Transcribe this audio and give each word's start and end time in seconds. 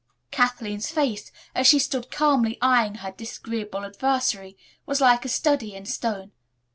Kathleen's 0.31 0.89
face, 0.89 1.31
as 1.53 1.67
she 1.67 1.77
stood 1.77 2.09
calmly 2.09 2.57
eyeing 2.59 2.95
her 2.95 3.11
disagreeable 3.11 3.85
adversary, 3.85 4.57
was 4.87 4.99
like 4.99 5.25
a 5.25 5.29
study 5.29 5.75
in 5.75 5.85
stone. 5.85 6.31